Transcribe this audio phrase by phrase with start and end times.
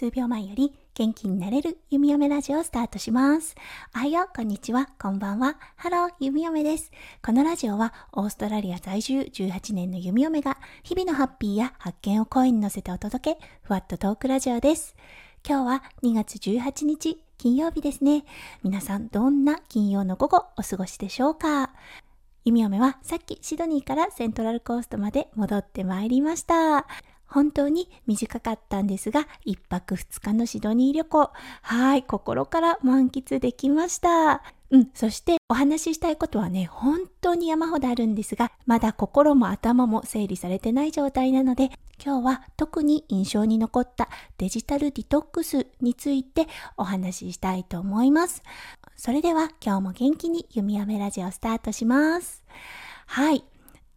[0.00, 3.54] 数秒前より元気になれる弓嫁ラジオをスタートします。
[3.94, 5.58] おはよう、こんにちは、こんばんは。
[5.76, 6.90] ハロー、弓嫁です。
[7.22, 14.96] このラジオはオーストラリア在住18年の弓嫁が日々のハッピーや発見を声に乗せてお届け、ふわっとトークラジオです。
[15.46, 18.24] 今日は2月18日金曜日ですね。
[18.62, 21.74] 皆さんどんな金曜の午後お過ごしでしょうか？
[22.46, 26.86] 弓嫁はさっきシドニーからセントラルコーストまで戻ってまいりました。
[27.30, 31.30] 本当に短かったんですが、一泊二日のシドニー旅行、
[31.62, 34.42] はい、心から満喫できました。
[34.70, 41.70] うん、そしてお話ししたいことはね、本当に山ほどあるんですが、まだ心も頭も整理されてない状態なので、
[42.04, 48.42] 今日は特に印象に残ったデジタルディトックスについてお話ししたいと思います。
[48.96, 52.44] それでは今日も元気に弓嫁ラジオスタートします。
[53.06, 53.44] はい。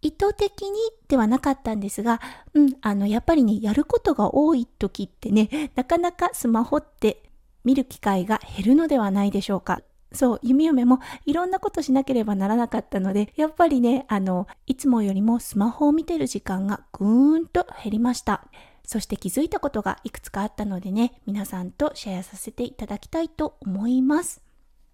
[0.04, 2.20] 意図的にではなかったんですが、
[2.54, 7.24] うん、あの、やっぱりね、やることが多い時ってね、なかなかスマホって
[7.64, 9.82] 見る機会が減るのではないでしょうか。
[10.12, 18.46] そう、弓嫁もいろんなことしなければならなかったので、やっぱりね、あの、いつもよりもスマホを見てる時間がぐーんと減りました。
[18.86, 24.42] そして気づいたことがいくつかあったのでね、皆さんとシェアさせていただきたいと思います。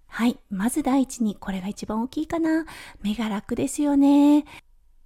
[0.08, 0.38] はい。
[0.50, 2.66] まず第一に、これが一番大きいかな。
[3.02, 4.46] 目が楽ですよね。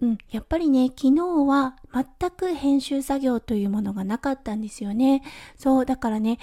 [0.03, 5.23] うん、やっぱりね、昨日は全く編集作業というものがなかったんですよね。
[5.55, 6.39] そう、だからね、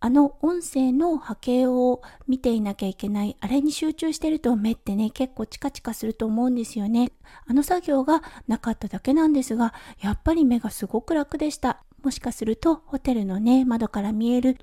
[0.00, 7.12] あの音声の波形を見ていなきゃいけない、あれに集中してると目ってね、結構チカチカすると思うんですよね。
[7.46, 11.84] あの作業がなかっただけなんですが、やっぱり目がすごく楽でした。
[12.02, 14.58] もしかするとホテルのね、窓から見える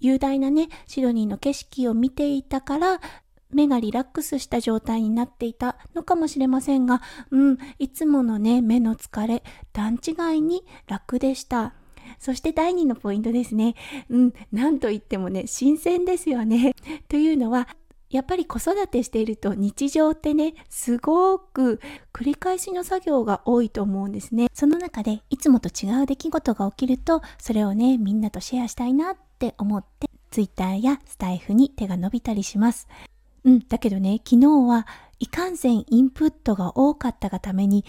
[0.00, 3.00] 雄大なね、シドニーの景色を見ていたから、
[3.52, 11.74] 目がリラックスした状態になっていたのかもしれませんが、うん、いつものね、目の疲れ、段違いに楽でした。
[12.18, 13.74] そして第2のポイントですね。
[14.08, 16.74] うん、なんといってもね、新鮮ですよね。
[17.08, 17.68] というのは、
[18.08, 21.80] やっぱり子育てしていると日常ってね、すごく
[22.12, 24.46] 繰り返しの作業が多いと思うんですね。
[24.52, 32.86] その中でいつもと違う出来事が起きると、それをね、みんなとシェアしたいなって思って、Twitter やスタイフに手が伸びたりします。
[33.46, 34.86] うん、だけどね、昨日は
[35.20, 37.84] いかんせんインプットが多かったがために、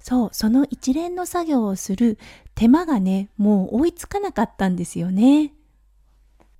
[0.00, 2.16] そう、その一連の作業をする
[2.54, 5.52] 手間がね、もう追いつかなかったんですよね。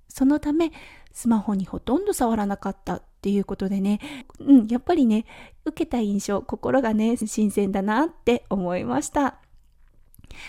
[0.09, 0.71] そのため、
[1.13, 4.01] スマホにほとんど触らなかったっていうことでね、
[4.39, 5.25] うん、やっぱりね、
[5.63, 9.37] 受けた印象、心がね、新鮮だなって思いました。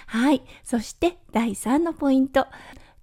[0.07, 0.43] はい。
[0.65, 2.49] そして第3のポイント。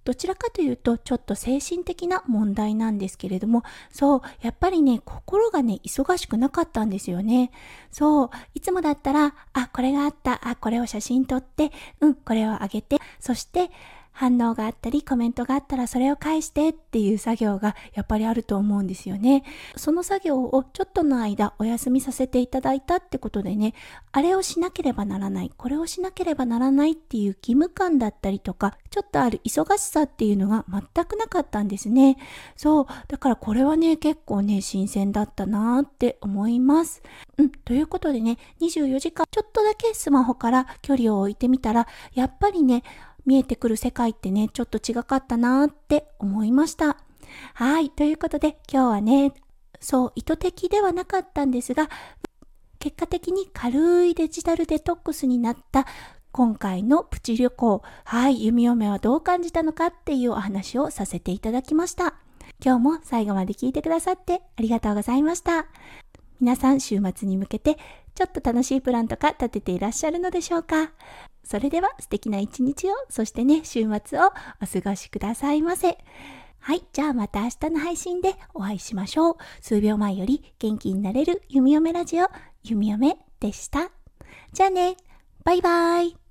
[0.04, 7.50] どちらかというとちょっと精神的な問題なんですけれども、そう、やっぱりね、心がね、忙しくなかったんですよね。
[7.90, 13.70] そう、いつもだったら、あ、これがあった、あ、これを写真撮って、うん、これをあげて、そして、
[14.14, 19.42] 反応があったりコメントがあったらそれを返してっていう作業がやっぱりあると思うんですよね。
[19.76, 23.74] その作業をちょっとの間お休みさせていただいたってことでね、
[24.12, 32.16] あれをしなければならない、これをしなければならないっていう義務感だったりとか、ちょっとある忙しさっていうのが全くなかったんですね。
[32.56, 37.02] そう、だからこれはね、結構ね、新鮮だったなーって思います。
[37.36, 42.84] うん、ということでね、24時間ちょっとだけスマホから距離を置いてみたら、やっぱりね、
[43.26, 46.98] 見えてくる世界ってね、ちょっと違かったなーって思いました。
[47.54, 47.90] はい。
[47.90, 49.32] ということで、今日はね、
[49.80, 51.88] そう、意図的ではなかったんですが、
[52.78, 55.86] 結果的に軽いデジタルデトックスになった
[56.32, 57.82] 今回のプチ旅行。
[58.04, 58.44] はい。
[58.44, 62.14] 弓嫁はどう感じたのかっていうお話をさせていただきました。
[62.64, 65.66] 今日も最後まで聞いてくださってありがとうございました。
[66.40, 67.78] 皆さん週末に向けて
[68.14, 70.92] ちょっと楽しいプランとか立てていらっしゃるのでしょうか？
[71.42, 74.26] それでは素敵な一日を、そしてね、週末を
[74.62, 75.98] お過ごしくださいませ。
[76.60, 76.82] はい。
[76.92, 79.36] じゃあまた明日の配信でお会いしましょう。
[79.60, 82.28] 数秒前より元気になれる弓嫁ラジオ、
[82.62, 83.90] 弓嫁でした。
[84.52, 84.96] じゃあね。
[85.44, 86.23] バイバイ。